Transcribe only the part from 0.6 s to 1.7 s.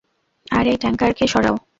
এই ট্যাঙ্কারকে সরাও।